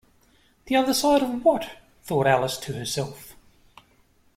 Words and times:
The 0.65 0.75
other 0.77 0.95
side 0.95 1.21
of 1.21 1.45
what?’ 1.45 1.77
thought 2.01 2.25
Alice 2.25 2.57
to 2.61 2.73
herself. 2.73 3.35